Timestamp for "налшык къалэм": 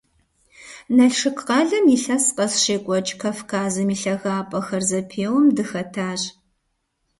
0.97-1.85